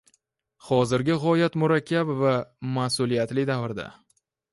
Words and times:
hozirgi 0.69 1.17
g‘oyat 1.25 1.57
murakkab 1.63 2.13
va 2.21 2.31
mas’uliyatli 2.79 3.45
davrda 3.51 3.87